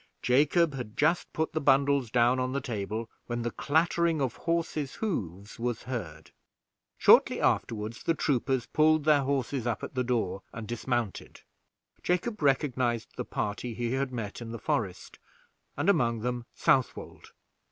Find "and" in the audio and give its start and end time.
10.53-10.67, 15.77-15.87